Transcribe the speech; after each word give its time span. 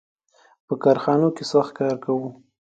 •په 0.67 0.73
کارخانو 0.83 1.27
کې 1.35 1.43
سخت 1.51 1.71
کار 1.77 1.95
و. 2.21 2.21